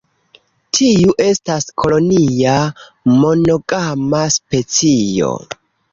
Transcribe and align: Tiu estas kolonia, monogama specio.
Tiu 0.77 1.13
estas 1.25 1.67
kolonia, 1.83 2.55
monogama 3.19 4.23
specio. 4.39 5.31